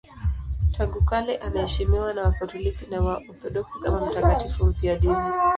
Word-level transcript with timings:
Tangu 0.77 1.01
kale 1.01 1.37
anaheshimiwa 1.39 2.13
na 2.13 2.21
Wakatoliki 2.23 2.85
na 2.89 3.01
Waorthodoksi 3.01 3.79
kama 3.83 4.05
mtakatifu 4.05 4.65
mfiadini. 4.65 5.15